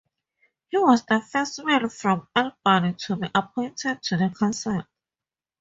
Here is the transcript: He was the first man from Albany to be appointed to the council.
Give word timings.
He 0.69 0.79
was 0.79 1.05
the 1.05 1.21
first 1.21 1.63
man 1.63 1.87
from 1.87 2.27
Albany 2.35 2.95
to 3.05 3.17
be 3.17 3.29
appointed 3.35 4.01
to 4.01 4.17
the 4.17 4.33
council. 4.35 4.81